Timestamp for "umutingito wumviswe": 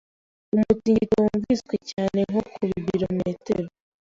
0.55-1.75